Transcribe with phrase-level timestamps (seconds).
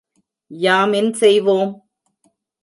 [0.51, 1.71] யாம் என் செய்வோம்?